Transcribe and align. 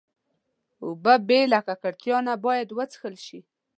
اوبه 0.83 1.13
بې 1.27 1.39
له 1.51 1.59
ککړتیا 1.67 2.17
نه 2.27 2.33
باید 2.45 2.67
وڅښل 2.77 3.15
شي. 3.25 3.39